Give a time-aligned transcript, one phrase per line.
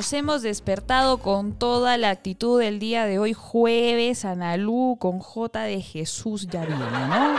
[0.00, 5.60] Nos hemos despertado con toda la actitud del día de hoy, jueves, Analú, con J
[5.64, 7.36] de Jesús ya viene, ¿no?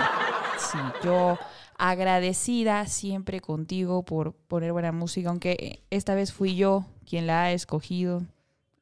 [0.59, 1.39] Sí, yo
[1.79, 7.51] agradecida siempre contigo por poner buena música, aunque esta vez fui yo quien la ha
[7.51, 8.21] escogido.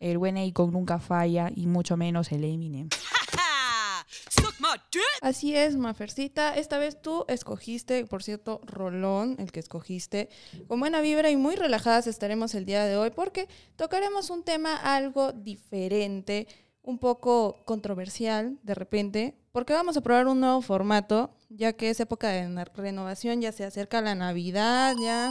[0.02, 2.90] El buen Akon nunca falla y mucho menos el Eminem.
[5.22, 6.56] Así es, Mafercita.
[6.56, 10.30] Esta vez tú escogiste, por cierto, Rolón, el que escogiste.
[10.68, 14.76] Con buena vibra y muy relajadas estaremos el día de hoy porque tocaremos un tema
[14.76, 16.48] algo diferente,
[16.84, 22.00] un poco controversial de repente, porque vamos a probar un nuevo formato, ya que es
[22.00, 25.30] época de renovación, ya se acerca la Navidad, ya...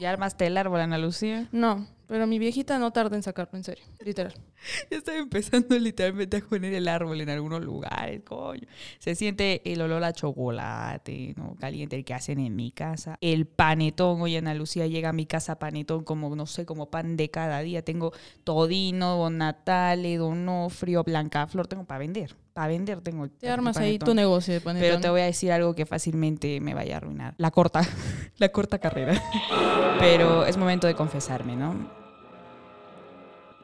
[0.00, 1.48] ¿Ya armaste el árbol, Ana Lucía?
[1.52, 4.34] No, pero mi viejita no tarda en sacarlo, en serio, literal.
[4.90, 8.68] Ya estoy empezando literalmente a poner el árbol en algunos lugares, coño.
[8.98, 11.56] Se siente el olor a chocolate, ¿no?
[11.58, 13.16] Caliente, el que hacen en mi casa.
[13.22, 17.16] El panetón, hoy Ana Lucía llega a mi casa panetón como, no sé, como pan
[17.16, 17.82] de cada día.
[17.82, 18.12] Tengo
[18.44, 22.36] todino, don Natale, donofrio, blanca flor, tengo para vender.
[22.52, 23.30] Para vender tengo.
[23.30, 24.86] Te armas ahí tu negocio de panetón.
[24.86, 27.34] Pero te voy a decir algo que fácilmente me vaya a arruinar.
[27.38, 27.80] La corta,
[28.36, 29.18] la corta carrera.
[29.98, 32.01] Pero es momento de confesarme, ¿no?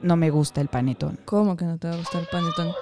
[0.00, 1.18] No me gusta el panetón.
[1.24, 2.72] ¿Cómo que no te va a gustar el panetón?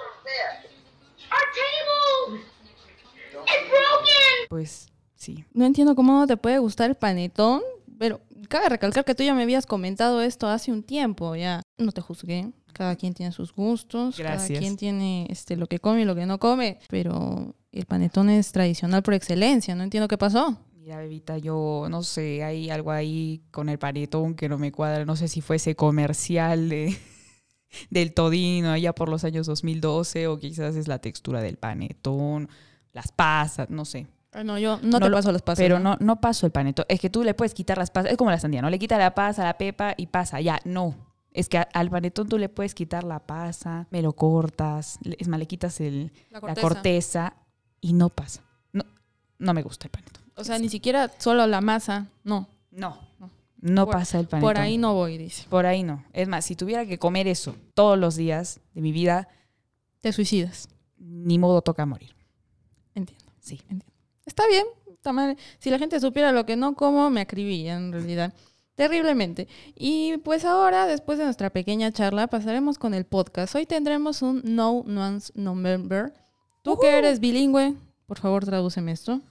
[4.48, 5.44] Pues sí.
[5.53, 7.62] No entiendo cómo no te puede gustar el panetón,
[7.98, 11.62] pero cabe recalcar que tú ya me habías comentado esto hace un tiempo, ya.
[11.78, 12.53] No te juzgué.
[12.72, 14.48] Cada quien tiene sus gustos, Gracias.
[14.48, 18.28] cada quien tiene este lo que come y lo que no come, pero el panetón
[18.28, 20.59] es tradicional por excelencia, no entiendo qué pasó.
[20.86, 25.04] Mira, bebita, yo no sé, hay algo ahí con el panetón que no me cuadra.
[25.04, 26.96] No sé si fuese comercial de,
[27.90, 32.48] del todino allá por los años 2012 o quizás es la textura del panetón,
[32.92, 34.06] las pasas, no sé.
[34.30, 35.58] Ay, no, yo no, te lo- paso las pasas.
[35.60, 36.84] Pero no, no paso el panetón.
[36.88, 38.12] Es que tú le puedes quitar las pasas.
[38.12, 38.70] Es como la sandía, ¿no?
[38.70, 40.41] Le quita la pasa, la pepa y pasa.
[40.41, 40.94] Ya, no.
[41.32, 45.41] Es que al panetón tú le puedes quitar la pasa, me lo cortas, es más,
[45.41, 46.60] le quitas el, La la corteza.
[46.69, 47.36] corteza
[47.80, 48.44] y no pasa.
[48.72, 48.84] No,
[49.41, 50.25] no me gusta el panetón.
[50.36, 52.48] O sea, ni siquiera solo la masa, no.
[52.70, 53.30] No, No.
[53.60, 54.48] no Por- pasa el panetón.
[54.50, 55.44] Por ahí no voy, dice.
[55.48, 56.04] Por ahí no.
[56.12, 59.28] Es más, si tuviera que comer eso todos los días de mi vida,
[60.00, 60.69] Te suicidas.
[60.98, 62.14] ni modo toca morir.
[62.94, 63.25] Entiendo.
[63.41, 63.60] Sí.
[64.26, 65.36] Está bien, está mal.
[65.58, 68.32] Si la gente supiera lo que no como, me acribilla en realidad.
[68.75, 69.48] Terriblemente.
[69.75, 73.54] Y pues ahora, después de nuestra pequeña charla, pasaremos con el podcast.
[73.54, 76.12] Hoy tendremos un No Nuance November.
[76.62, 77.75] Tú que eres bilingüe,
[78.06, 79.22] por favor, tradúceme esto.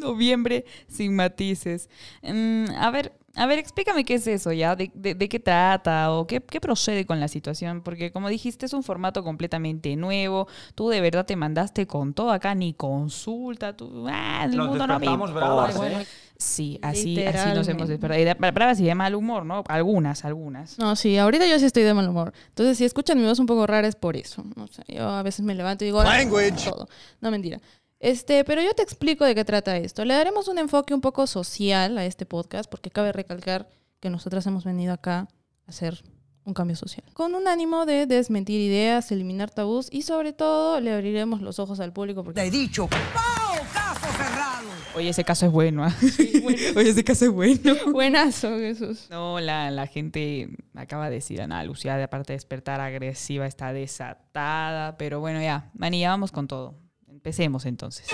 [0.00, 1.88] Noviembre sin matices.
[2.22, 6.12] Mm, a ver, a ver, explícame qué es eso ya, de, de- de qué trata
[6.12, 10.46] o qué, qué procede con la situación, porque como dijiste es un formato completamente nuevo,
[10.76, 14.86] tú de verdad te mandaste con todo acá, ni consulta, tú, ah, el Nos mundo
[14.86, 15.76] no me bravas.
[15.76, 16.06] ¿eh?
[16.36, 18.20] Sí, así, así nos hemos despertado.
[18.20, 19.62] Y de- bravas y de mal humor, ¿no?
[19.68, 20.78] Algunas, algunas.
[20.78, 22.32] No, sí, ahorita yo sí estoy de mal humor.
[22.48, 24.44] Entonces, si escuchan mi voz un poco rara es por eso.
[24.56, 26.00] No sé, yo a veces me levanto y digo...
[26.00, 26.70] "Ah, Language.
[26.70, 26.88] Todo.
[27.20, 27.60] No, mentira.
[28.00, 30.04] Este, pero yo te explico de qué trata esto.
[30.04, 33.68] Le daremos un enfoque un poco social a este podcast, porque cabe recalcar
[34.00, 35.20] que nosotras hemos venido acá
[35.66, 36.04] a hacer
[36.44, 37.04] un cambio social.
[37.14, 41.80] Con un ánimo de desmentir ideas, eliminar tabús y sobre todo le abriremos los ojos
[41.80, 43.64] al público porque Te he dicho, ¡Pau!
[43.72, 44.68] ¡Caso cerrado!
[44.94, 45.94] Oye, ese caso es bueno, ¿ah?
[46.76, 47.74] Oye, ese caso es bueno.
[47.90, 49.06] buenazo, Jesús.
[49.10, 53.72] No, la, la gente acaba de decir, Ana Lucía, de aparte de despertar agresiva, está
[53.72, 54.96] desatada.
[54.98, 56.76] Pero bueno, ya, Mani, ya vamos con todo.
[57.24, 58.06] Empecemos entonces.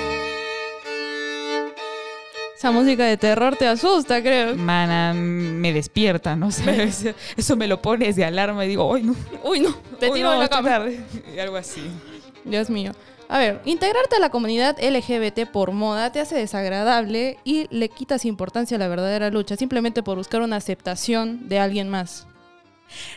[2.57, 4.55] Esa música de terror te asusta, creo.
[4.55, 6.53] Mana, me despierta, ¿no?
[6.53, 6.85] Sea,
[7.37, 9.17] eso, me lo pones de alarma y digo, ¡ay, no!
[9.43, 10.69] Uy, no, te uy, tiro no, de la cama.
[10.69, 11.01] tarde".
[11.35, 11.83] Y algo así.
[12.45, 12.93] Dios mío.
[13.29, 18.25] A ver, integrarte a la comunidad LGBT por moda te hace desagradable y le quitas
[18.25, 22.29] importancia a la verdadera lucha simplemente por buscar una aceptación de alguien más.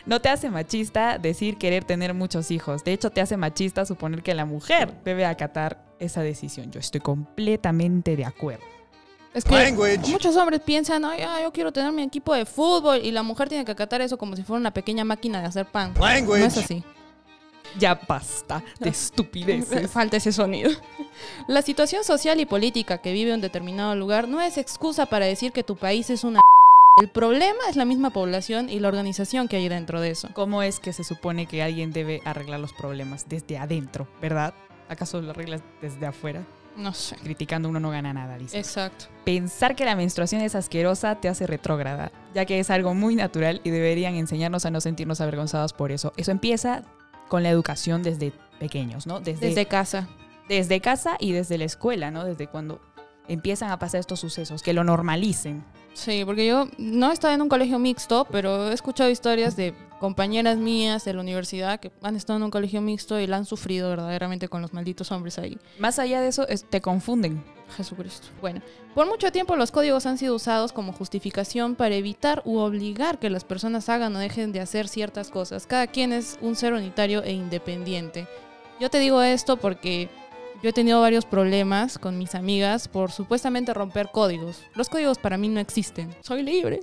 [0.06, 2.84] No te hace machista decir querer tener muchos hijos.
[2.84, 6.70] De hecho, te hace machista suponer que la mujer debe acatar esa decisión.
[6.70, 8.64] Yo estoy completamente de acuerdo.
[9.32, 10.10] Es que Language.
[10.12, 13.48] muchos hombres piensan, "Ay, ah, yo quiero tener mi equipo de fútbol y la mujer
[13.48, 15.92] tiene que acatar eso como si fuera una pequeña máquina de hacer pan.
[15.98, 16.40] Language.
[16.40, 16.84] No es así.
[17.76, 19.90] Ya basta de estupideces.
[19.90, 20.70] Falta ese sonido.
[21.48, 25.50] La situación social y política que vive un determinado lugar no es excusa para decir
[25.50, 26.40] que tu país es una...
[27.00, 30.28] El problema es la misma población y la organización que hay dentro de eso.
[30.32, 34.54] ¿Cómo es que se supone que alguien debe arreglar los problemas desde adentro, verdad?
[34.88, 36.44] ¿Acaso lo arreglas desde afuera?
[36.76, 37.16] No sé.
[37.16, 38.56] Criticando uno no gana nada, dice.
[38.58, 39.06] Exacto.
[39.24, 43.60] Pensar que la menstruación es asquerosa te hace retrógrada, ya que es algo muy natural
[43.64, 46.12] y deberían enseñarnos a no sentirnos avergonzados por eso.
[46.16, 46.84] Eso empieza
[47.26, 49.18] con la educación desde pequeños, ¿no?
[49.18, 50.06] Desde, Desde casa.
[50.48, 52.24] desde casa y desde la escuela, ¿no?
[52.24, 52.80] Desde cuando
[53.28, 55.64] empiezan a pasar estos sucesos, que lo normalicen.
[55.94, 60.58] Sí, porque yo no estaba en un colegio mixto, pero he escuchado historias de compañeras
[60.58, 63.88] mías de la universidad que han estado en un colegio mixto y la han sufrido
[63.90, 65.56] verdaderamente con los malditos hombres ahí.
[65.78, 67.42] Más allá de eso, es- te confunden.
[67.76, 68.26] Jesucristo.
[68.42, 68.60] Bueno,
[68.94, 73.30] por mucho tiempo los códigos han sido usados como justificación para evitar u obligar que
[73.30, 75.66] las personas hagan o dejen de hacer ciertas cosas.
[75.66, 78.26] Cada quien es un ser unitario e independiente.
[78.80, 80.10] Yo te digo esto porque
[80.64, 84.62] yo he tenido varios problemas con mis amigas por supuestamente romper códigos.
[84.74, 86.16] Los códigos para mí no existen.
[86.22, 86.80] Soy libre.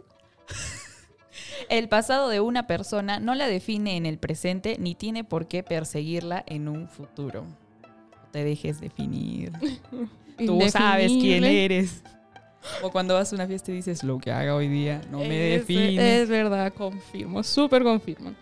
[1.67, 5.63] El pasado de una persona no la define en el presente ni tiene por qué
[5.63, 7.43] perseguirla en un futuro.
[7.81, 9.51] No te dejes definir.
[10.37, 12.03] Tú sabes quién eres.
[12.83, 15.55] O cuando vas a una fiesta y dices, lo que haga hoy día no me
[15.55, 16.21] Es- define.
[16.21, 18.35] Es verdad, confirmo, súper confirmo.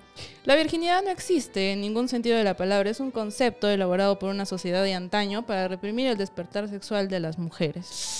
[0.46, 4.30] La virginidad no existe en ningún sentido de la palabra, es un concepto elaborado por
[4.30, 8.20] una sociedad de antaño para reprimir el despertar sexual de las mujeres.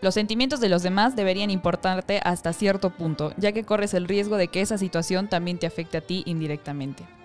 [0.00, 4.36] Los sentimientos de los demás deberían importarte hasta cierto punto, ya que corres el riesgo
[4.36, 7.19] de que esa situación también te afecte a ti indirectamente.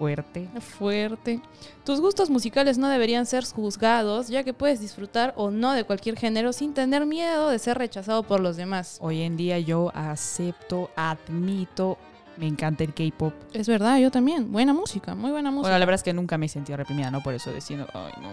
[0.00, 0.48] Fuerte.
[0.60, 1.42] Fuerte.
[1.84, 6.16] Tus gustos musicales no deberían ser juzgados, ya que puedes disfrutar o no de cualquier
[6.16, 8.96] género sin tener miedo de ser rechazado por los demás.
[9.02, 11.98] Hoy en día yo acepto, admito,
[12.38, 13.34] me encanta el K-pop.
[13.52, 14.50] Es verdad, yo también.
[14.50, 15.68] Buena música, muy buena música.
[15.68, 17.22] Bueno, la verdad es que nunca me he sentido reprimida, ¿no?
[17.22, 18.30] Por eso diciendo, ay, no.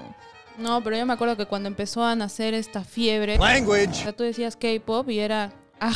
[0.57, 3.93] No, pero yo me acuerdo que cuando empezó a nacer esta fiebre, o Language.
[3.93, 5.91] sea, tú decías K-pop y era, ¡ah!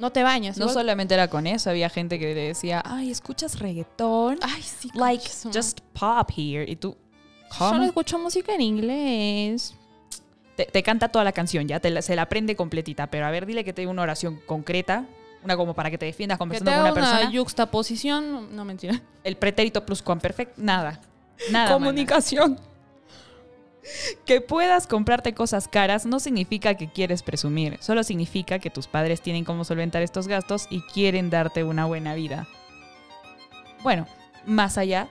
[0.00, 0.56] No te bañas.
[0.56, 4.38] No Igual- solamente era con eso, había gente que le decía, ay, ¿escuchas reggaetón?
[4.42, 4.90] Ay, sí.
[4.94, 5.24] Like,
[5.54, 6.64] just pop here.
[6.68, 6.96] Y tú,
[7.42, 7.58] madre.
[7.58, 7.82] Solo ¿cómo?
[7.84, 9.74] escucho música en inglés.
[10.56, 13.06] Te, te canta toda la canción, ya, te la- se la aprende completita.
[13.08, 15.04] Pero a ver, dile que te dé una oración concreta,
[15.44, 17.32] una como para que te defiendas Que conversando te con haga una una persona.
[17.32, 18.56] yuxtaposición.
[18.56, 19.00] No, mentira.
[19.24, 21.00] El pretérito pluscuamperfecto, nada.
[21.50, 21.78] Nada.
[21.78, 22.56] mana.
[24.24, 29.20] Que puedas comprarte cosas caras no significa que quieres presumir, solo significa que tus padres
[29.20, 32.46] tienen cómo solventar estos gastos y quieren darte una buena vida.
[33.82, 34.06] Bueno,
[34.46, 35.08] más allá,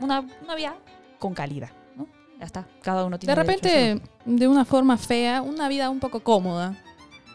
[0.00, 0.76] una, una vida
[1.18, 2.06] con calidad, ¿no?
[2.38, 6.20] Ya está, cada uno tiene De repente, de una forma fea, una vida un poco
[6.20, 6.76] cómoda.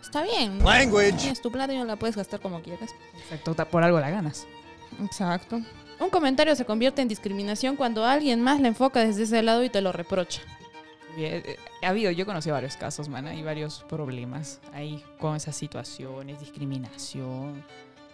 [0.01, 0.63] Está bien.
[0.63, 1.13] Language.
[1.13, 2.91] Tienes tu plata y no la puedes gastar como quieras.
[3.23, 4.45] Exacto, por algo la ganas.
[5.03, 5.61] Exacto.
[5.99, 9.69] Un comentario se convierte en discriminación cuando alguien más le enfoca desde ese lado y
[9.69, 10.41] te lo reprocha.
[11.15, 15.55] Bien, eh, Ha habido, yo conocí varios casos, man, hay varios problemas ahí con esas
[15.55, 17.63] situaciones, discriminación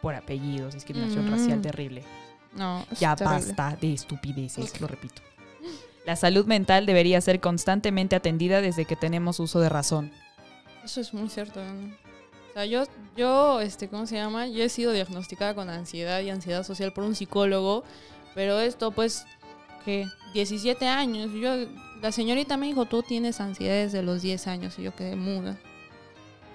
[0.01, 1.31] por apellidos, discriminación Mm.
[1.31, 2.03] racial terrible.
[2.53, 3.37] No, es Ya terrible.
[3.47, 5.21] basta de estupideces, lo repito.
[6.05, 10.11] La salud mental debería ser constantemente atendida desde que tenemos uso de razón.
[10.83, 11.63] Eso es muy cierto.
[11.63, 11.93] ¿no?
[12.49, 12.83] O sea, yo,
[13.15, 14.47] yo, este, ¿cómo se llama?
[14.47, 17.83] Yo he sido diagnosticada con ansiedad y ansiedad social por un psicólogo,
[18.33, 19.25] pero esto, pues,
[19.85, 21.29] que 17 años.
[21.33, 21.53] Yo,
[22.01, 25.57] la señorita me dijo, tú tienes ansiedad desde los 10 años y yo quedé muda.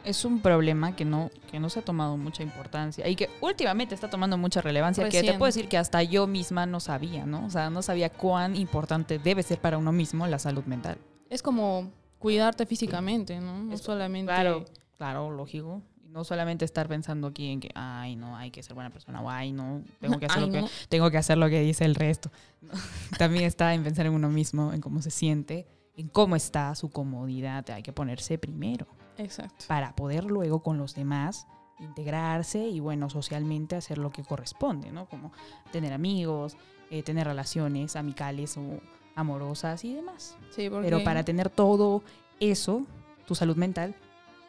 [0.04, 3.94] Es un problema que no, que no se ha tomado mucha importancia y que últimamente
[3.94, 7.44] está tomando mucha relevancia, que te puedo decir que hasta yo misma no sabía, ¿no?
[7.46, 10.98] O sea, no sabía cuán importante debe ser para uno mismo la salud mental.
[11.28, 11.90] Es como
[12.20, 13.64] cuidarte físicamente, ¿no?
[13.64, 14.32] No Es- solamente...
[14.32, 14.64] Claro,
[14.96, 15.82] claro, lógico.
[16.16, 19.28] No solamente estar pensando aquí en que, ay, no, hay que ser buena persona, o
[19.28, 20.68] ay, no, tengo que hacer, Ay, lo, que, no.
[20.88, 22.30] tengo que hacer lo que dice el resto.
[23.18, 26.88] También está en pensar en uno mismo, en cómo se siente, en cómo está su
[26.88, 27.68] comodidad.
[27.68, 28.86] Hay que ponerse primero
[29.18, 29.66] Exacto.
[29.68, 31.46] para poder luego con los demás
[31.80, 35.04] integrarse y, bueno, socialmente hacer lo que corresponde, ¿no?
[35.10, 35.32] Como
[35.70, 36.56] tener amigos,
[36.88, 38.80] eh, tener relaciones amicales o
[39.16, 40.38] amorosas y demás.
[40.48, 40.88] Sí, porque...
[40.88, 42.02] Pero para tener todo
[42.40, 42.86] eso,
[43.26, 43.94] tu salud mental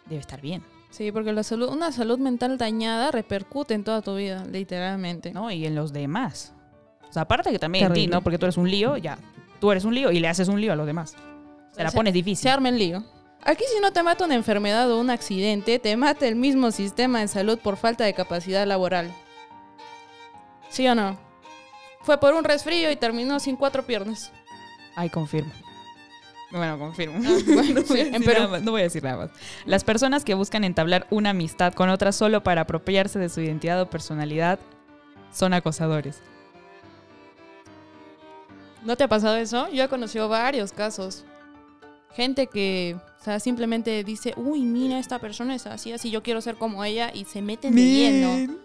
[0.05, 4.15] debe estar bien, Sí, porque la salud, una salud mental dañada repercute en toda tu
[4.15, 5.32] vida, literalmente.
[5.32, 5.51] ¿no?
[5.51, 6.53] Y en los demás.
[7.10, 8.08] O sea, aparte que también en ti.
[8.08, 8.22] ¿no?
[8.22, 9.17] Porque tú eres un lío, ya.
[9.60, 11.15] Tú eres un lío y le haces un lío a los demás.
[11.72, 12.50] Se la Se- pones Se difícil.
[12.50, 13.03] arma el lío.
[13.44, 17.20] Aquí si no te mata una enfermedad o un accidente, te mata el mismo sistema
[17.20, 19.13] de salud por falta de capacidad laboral.
[20.70, 21.17] ¿Sí o no?
[22.01, 24.32] Fue por un resfrío y terminó sin cuatro piernas.
[24.96, 25.51] Ay, confirmo.
[26.51, 27.19] Bueno, confirmo.
[27.19, 29.29] bueno, no, voy a sí, decir nada más, no voy a decir nada más.
[29.65, 33.81] Las personas que buscan entablar una amistad con otras solo para apropiarse de su identidad
[33.81, 34.59] o personalidad
[35.33, 36.21] son acosadores.
[38.83, 39.69] ¿No te ha pasado eso?
[39.71, 41.25] Yo he conocido varios casos.
[42.13, 46.41] Gente que, o sea, simplemente dice, uy, mira, esta persona es así, así, yo quiero
[46.41, 48.55] ser como ella, y se meten de lleno.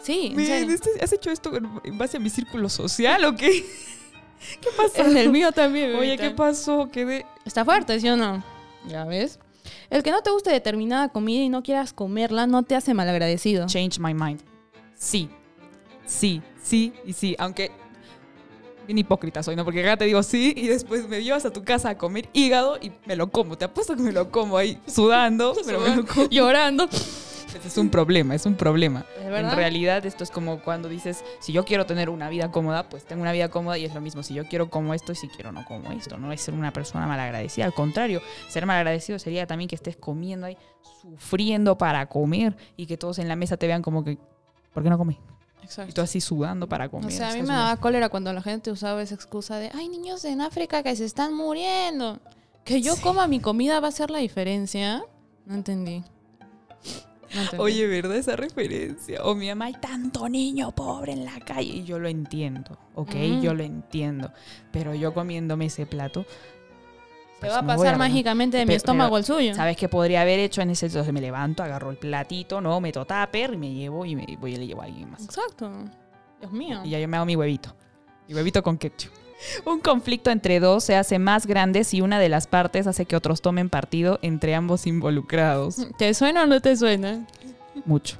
[0.00, 0.94] Sí, en Men, serio.
[1.00, 1.52] ¿has hecho esto
[1.84, 3.64] en base a mi círculo social o qué?
[4.60, 5.08] ¿Qué pasó?
[5.08, 5.94] En el mío también.
[5.94, 6.16] Oye.
[6.16, 6.88] ¿qué pasó?
[6.90, 7.26] Quedé...
[7.44, 8.42] Está fuerte, ¿sí o no?
[8.86, 9.38] Ya ves.
[9.90, 13.66] El que no te guste determinada comida y no quieras comerla no te hace malagradecido.
[13.66, 14.40] Change my mind.
[14.94, 15.28] Sí.
[16.06, 17.36] Sí, sí y sí.
[17.38, 17.70] Aunque
[18.86, 19.64] Bien hipócrita soy, ¿no?
[19.64, 22.78] Porque acá te digo sí y después me llevas a tu casa a comer hígado
[22.80, 23.56] y me lo como.
[23.56, 26.28] Te apuesto que me lo como ahí sudando, pero me lo como.
[26.28, 26.88] Llorando.
[27.54, 29.04] Ese es un problema, es un problema.
[29.20, 33.04] En realidad esto es como cuando dices, si yo quiero tener una vida cómoda, pues
[33.04, 34.22] tengo una vida cómoda y es lo mismo.
[34.22, 36.18] Si yo quiero como esto y si quiero no como esto.
[36.18, 37.64] No es ser una persona malagradecida.
[37.64, 40.56] Al contrario, ser malagradecido sería también que estés comiendo ahí,
[41.00, 44.18] sufriendo para comer y que todos en la mesa te vean como que,
[44.72, 45.16] ¿por qué no comes?
[45.60, 45.94] Y Exacto.
[45.94, 47.06] tú así sudando para comer.
[47.06, 49.88] O sea, a mí me daba cólera cuando la gente usaba esa excusa de, hay
[49.88, 52.18] niños en África que se están muriendo.
[52.64, 53.02] Que yo Sí.
[53.02, 55.04] coma mi comida va a ser la diferencia.
[55.46, 56.04] No entendí.
[57.34, 57.62] No.
[57.62, 59.22] Oye, ¿verdad esa referencia?
[59.24, 61.70] O mi mamá, hay tanto niño pobre en la calle.
[61.76, 63.14] Y yo lo entiendo, ¿ok?
[63.14, 63.40] Mm.
[63.40, 64.32] Yo lo entiendo.
[64.70, 66.22] Pero yo comiéndome ese plato...
[66.22, 69.54] se pues va a pasar mágicamente de mi estómago al suyo.
[69.54, 71.12] ¿Sabes qué podría haber hecho en ese entonces?
[71.12, 74.56] Me levanto, agarro el platito, no, meto tupper y me llevo y me voy y
[74.56, 75.24] le llevo a alguien más.
[75.24, 75.70] Exacto.
[76.40, 76.82] Dios mío.
[76.84, 77.74] Y ya yo me hago mi huevito.
[78.28, 79.12] Mi huevito con ketchup.
[79.66, 83.16] Un conflicto entre dos se hace más grande si una de las partes hace que
[83.16, 85.88] otros tomen partido entre ambos involucrados.
[85.98, 87.26] ¿Te suena o no te suena?
[87.84, 88.16] Mucho.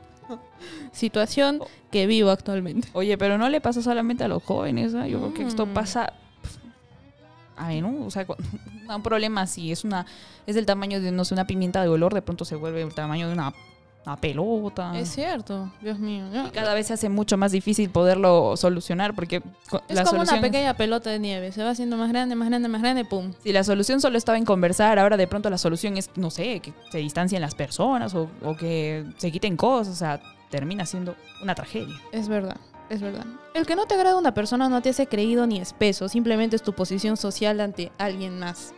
[0.93, 1.69] Situación Oh.
[1.91, 2.89] que vivo actualmente.
[2.93, 5.07] Oye, pero no le pasa solamente a los jóvenes, ¿ah?
[5.07, 5.75] Yo creo que esto Mm.
[5.75, 6.13] pasa.
[7.57, 8.07] A ver, ¿no?
[8.07, 8.27] O sea,
[8.97, 10.07] un problema si es una.
[10.47, 12.95] Es del tamaño de, no sé, una pimienta de olor, de pronto se vuelve el
[12.95, 13.53] tamaño de una,
[14.05, 14.99] una pelota.
[14.99, 15.71] Es cierto.
[15.81, 16.25] Dios mío.
[16.47, 20.39] Y cada vez se hace mucho más difícil poderlo solucionar porque Es la como solución
[20.39, 21.53] una pequeña pelota de nieve.
[21.53, 23.33] Se va haciendo más grande, más grande, más grande, pum.
[23.43, 26.61] si la solución solo estaba en conversar, ahora de pronto la solución es, no sé,
[26.61, 31.15] que se distancien las personas o, o que se quiten cosas, o sea, termina siendo
[31.43, 31.95] una tragedia.
[32.11, 32.57] Es verdad,
[32.91, 33.25] es verdad.
[33.55, 36.63] El que no te agrada una persona no te hace creído ni espeso, simplemente es
[36.63, 38.75] tu posición social ante alguien más.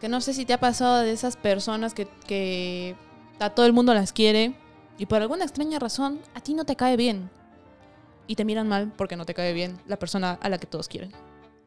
[0.00, 2.96] Que no sé si te ha pasado de esas personas que, que
[3.40, 4.54] a todo el mundo las quiere
[4.98, 7.30] y por alguna extraña razón a ti no te cae bien.
[8.26, 10.86] Y te miran mal porque no te cae bien la persona a la que todos
[10.88, 11.10] quieren.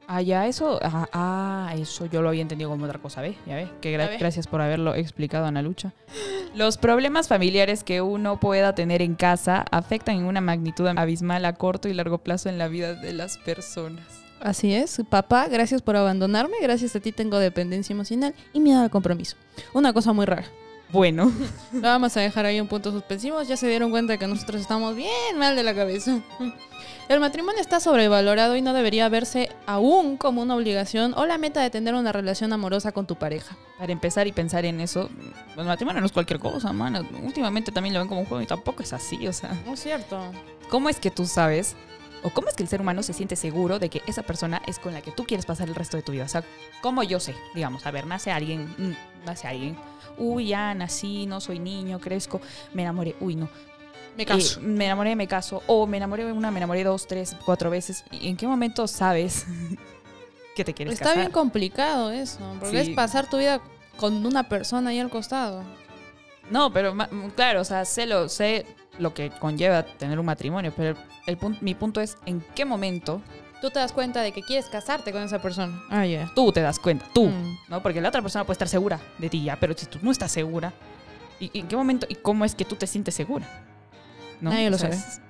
[0.08, 3.38] Ah, ya, eso, ah, ah, eso yo lo había entendido como otra cosa, ¿ves?
[3.46, 5.94] Ya ves, que gra- gracias por haberlo explicado, Ana Lucha.
[6.56, 11.53] Los problemas familiares que uno pueda tener en casa afectan en una magnitud abismal a
[11.53, 14.06] corto y largo plazo en la vida de las personas.
[14.42, 18.89] Así es, papá, gracias por abandonarme, gracias a ti tengo dependencia emocional y miedo al
[18.89, 19.38] compromiso.
[19.74, 20.46] Una cosa muy rara.
[20.92, 21.32] Bueno,
[21.72, 23.48] vamos a dejar ahí en puntos suspensivos.
[23.48, 26.20] Ya se dieron cuenta que nosotros estamos bien mal de la cabeza.
[27.10, 31.62] El matrimonio está sobrevalorado y no debería verse aún como una obligación o la meta
[31.62, 33.58] de tener una relación amorosa con tu pareja.
[33.78, 35.10] para empezar y pensar en eso,
[35.58, 37.06] el matrimonio no es cualquier cosa, mano.
[37.22, 39.54] Últimamente también lo ven como un juego y tampoco es así, o sea.
[39.66, 40.32] No es cierto.
[40.70, 41.75] ¿Cómo es que tú sabes
[42.24, 44.80] o cómo es que el ser humano se siente seguro de que esa persona es
[44.80, 46.24] con la que tú quieres pasar el resto de tu vida?
[46.24, 46.44] O sea,
[46.82, 47.36] ¿cómo yo sé?
[47.53, 49.77] Digamos, a ver, nace alguien, mm, nace alguien.
[50.18, 52.39] Uy, ya nací, no soy niño, crezco,
[52.74, 53.15] me enamoré.
[53.20, 53.50] Uy, no.
[54.15, 55.63] Me Eh, me enamoré, me caso.
[55.65, 58.03] O me enamoré una, me enamoré dos, tres, cuatro veces.
[58.12, 59.46] ¿Y en qué momento sabes
[60.56, 61.20] que te quieres Está casar?
[61.20, 62.92] bien complicado eso, porque Sí.
[62.92, 63.60] es pasar tu vida
[63.98, 65.63] con una persona ahí al costado.
[66.51, 66.96] No, pero
[67.36, 68.65] claro, o sea, sé lo, sé
[69.00, 70.96] lo que conlleva tener un matrimonio, pero
[71.26, 73.22] el mi punto es en qué momento
[73.62, 75.82] Tú te das cuenta de que quieres casarte con esa persona.
[75.90, 76.04] Ah,
[76.36, 77.58] tú te das cuenta, tú, Mm.
[77.70, 77.82] ¿no?
[77.82, 80.34] Porque la otra persona puede estar segura de ti ya, pero si tú no estás
[80.34, 80.74] segura,
[81.40, 83.48] ¿y y en qué momento y cómo es que tú te sientes segura?
[84.42, 84.50] ¿No?
[84.50, 85.24] Nadie lo O sea, sabe.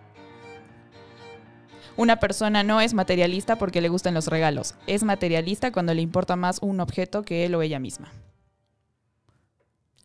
[1.96, 4.74] Una persona no es materialista porque le gustan los regalos.
[4.88, 8.12] Es materialista cuando le importa más un objeto que él o ella misma.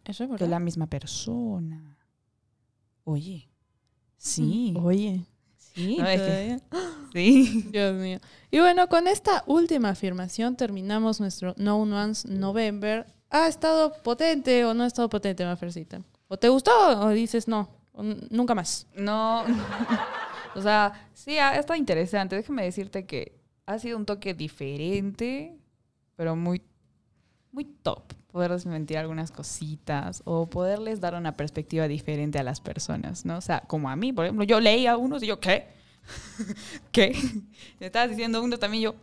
[0.05, 0.49] Eso es Que verdad.
[0.49, 1.97] la misma persona.
[3.09, 3.49] Oye.
[4.19, 4.75] Sí.
[4.83, 5.25] Oye.
[5.57, 6.61] Sí, No, es que- todavía.
[7.15, 7.65] Sí.
[7.73, 8.19] Dios mío.
[8.51, 13.07] Y bueno, con esta última afirmación terminamos nuestro No One's November.
[13.31, 16.03] ¿Ha estado potente o no ha estado potente, Mafercita?
[16.29, 17.71] ¿O te gustó o dices no?
[17.93, 18.87] o nunca más.
[18.95, 19.45] No.
[20.55, 22.37] o sea, sí, ha- está interesante.
[22.37, 25.57] Déjame decirte que ha sido un toque diferente,
[26.15, 26.61] pero muy,
[27.53, 28.03] muy top.
[28.31, 33.39] Poder desmentir algunas cositas o poderles dar una perspectiva diferente a las personas, ¿no?
[33.39, 35.67] O sea, como a mí, por ejemplo, yo leía unos y yo, ¿qué?
[36.93, 37.17] ¿Qué?
[37.81, 38.95] Me estabas diciendo uno también yo,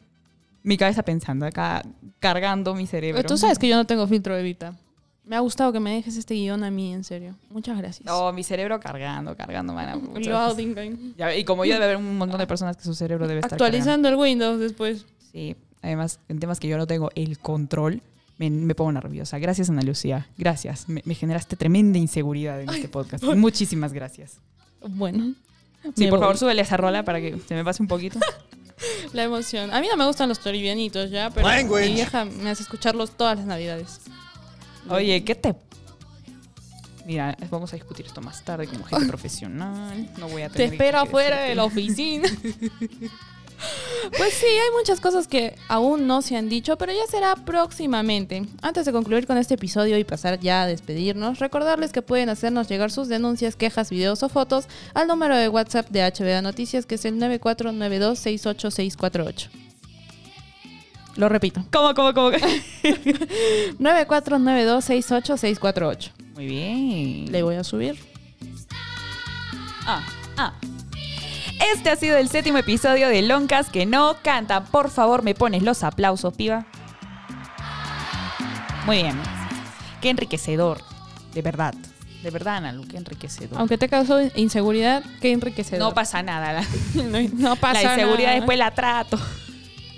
[0.64, 1.84] mi cabeza pensando acá,
[2.20, 3.24] cargando mi cerebro.
[3.24, 4.76] Tú sabes que yo no tengo filtro de Vita.
[5.24, 7.36] Me ha gustado que me dejes este guion a mí, en serio.
[7.50, 8.06] Muchas gracias.
[8.06, 9.96] No, mi cerebro cargando, cargando, mana.
[11.36, 13.66] y como yo debe haber un montón de personas que su cerebro debe estar cargando.
[13.66, 15.06] Actualizando el Windows después.
[15.32, 18.02] Sí, además, en temas que yo no tengo el control,
[18.38, 19.40] me, me pongo nerviosa.
[19.40, 20.28] Gracias, Ana Lucía.
[20.38, 20.88] Gracias.
[20.90, 23.24] Me, me generaste tremenda inseguridad en este podcast.
[23.24, 24.40] Muchísimas gracias.
[24.88, 25.34] Bueno.
[25.96, 26.20] Sí, por voy.
[26.22, 28.20] favor, súbele esa rola para que se me pase un poquito.
[29.14, 29.74] La emoción.
[29.74, 31.88] A mí no me gustan los toribianitos ya, pero Language.
[31.88, 34.02] mi vieja me hace escucharlos todas las navidades.
[34.90, 35.56] Oye, ¿qué te...?
[37.06, 40.10] Mira, vamos a discutir esto más tarde como gente profesional.
[40.18, 42.28] No voy a Te tener espero que afuera de la oficina.
[44.18, 48.46] Pues sí, hay muchas cosas que aún no se han dicho, pero ya será próximamente.
[48.62, 52.68] Antes de concluir con este episodio y pasar ya a despedirnos, recordarles que pueden hacernos
[52.68, 56.96] llegar sus denuncias, quejas, videos o fotos al número de WhatsApp de HBA Noticias, que
[56.96, 59.50] es el 9492-68648.
[61.16, 61.64] Lo repito.
[61.72, 62.32] ¿Cómo, cómo, cómo?
[63.80, 66.12] 9492-68648.
[66.36, 67.32] Muy bien.
[67.32, 67.98] Le voy a subir.
[69.88, 70.04] Ah,
[70.38, 70.54] ah.
[71.74, 74.66] Este ha sido el séptimo episodio de Loncas que no cantan.
[74.68, 76.66] Por favor, me pones los aplausos, piba.
[78.86, 79.20] Muy bien.
[80.02, 80.80] Qué enriquecedor.
[81.34, 81.74] De verdad.
[82.22, 83.60] De verdad, Analu, qué enriquecedor.
[83.60, 85.80] Aunque te causó inseguridad, qué enriquecedor.
[85.80, 86.54] No pasa nada.
[86.54, 86.62] La,
[87.04, 88.36] no, no pasa la inseguridad nada.
[88.36, 89.20] después la trato.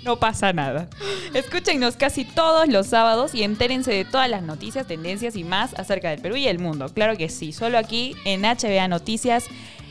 [0.04, 0.88] No pasa nada.
[1.34, 6.10] Escúchenos casi todos los sábados y entérense de todas las noticias, tendencias y más acerca
[6.10, 6.88] del Perú y el mundo.
[6.94, 9.44] Claro que sí, solo aquí en HBA Noticias,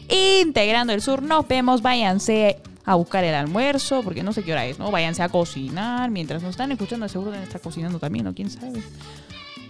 [0.10, 1.22] integrando el sur.
[1.22, 4.92] Nos vemos, váyanse a buscar el almuerzo, porque no sé qué hora es, ¿no?
[4.92, 6.10] Váyanse a cocinar.
[6.10, 8.34] Mientras nos están escuchando, seguro deben estar cocinando también, ¿no?
[8.34, 8.82] ¿Quién sabe?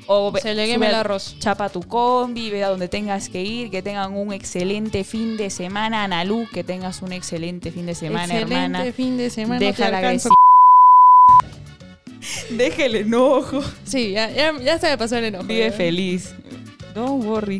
[0.09, 1.35] O Se le el arroz.
[1.39, 5.49] Chapa tu combi, ve a donde tengas que ir, que tengan un excelente fin de
[5.49, 6.03] semana.
[6.03, 8.93] Analu, que tengas un excelente fin de semana, Excelente hermana.
[8.93, 9.59] fin de semana.
[9.59, 10.29] Deja la alcanzo.
[12.51, 13.61] Deja el enojo.
[13.83, 15.43] Sí, ya, ya, ya se me pasó el enojo.
[15.45, 16.33] Vive feliz.
[16.95, 17.59] Don't worry.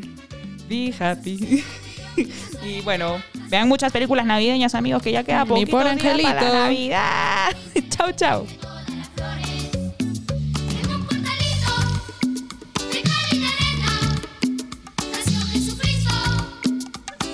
[0.70, 1.64] Be happy.
[2.64, 6.12] y bueno, vean muchas películas navideñas, amigos, que ya queda Mi poquito pobre día para
[6.12, 6.46] angelito.
[6.54, 7.56] la Navidad.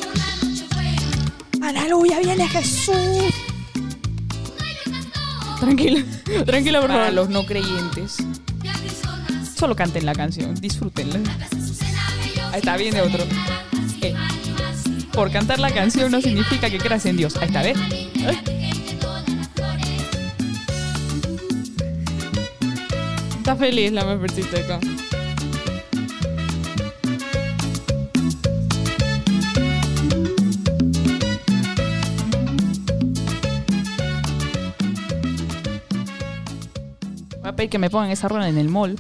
[0.04, 1.80] por noche buena.
[1.80, 3.34] Aleluya, viene Jesús.
[5.60, 6.06] Tranquilo,
[6.46, 8.18] tranquilo, por Para los no creyentes,
[9.58, 11.20] solo canten la canción, disfrútenla.
[12.52, 13.24] Ahí está, viene otro.
[15.14, 17.36] Por cantar la canción no significa que creas en Dios.
[17.38, 17.78] Ahí está, ¿ves?
[23.38, 24.80] Está feliz la mujercita acá.
[37.40, 38.96] Voy a pedir que me pongan esa rola en el mall.